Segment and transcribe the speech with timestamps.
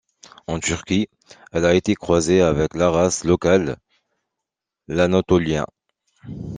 [0.47, 1.09] En Turquie,
[1.51, 3.77] elle a été croisée avec la race locale,
[4.87, 5.67] l'Anatolien.